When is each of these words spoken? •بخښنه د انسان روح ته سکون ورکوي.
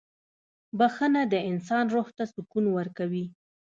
•بخښنه 0.77 1.21
د 1.33 1.35
انسان 1.49 1.85
روح 1.93 2.07
ته 2.17 2.23
سکون 2.33 2.65
ورکوي. 2.77 3.25